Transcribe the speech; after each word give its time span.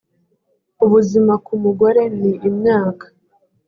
ubuzima 0.85 1.33
ku 1.45 1.53
mugore 1.63 2.01
ni 2.19 2.31
imyaka 2.49 3.05